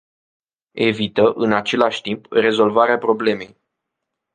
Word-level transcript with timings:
Evită, 0.77 1.31
în 1.35 1.53
același 1.53 2.01
timp, 2.01 2.25
rezolvarea 2.31 2.97
problemei. 2.97 3.57